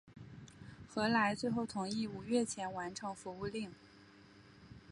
[0.95, 3.71] 何来最后同意五月前完成服务令。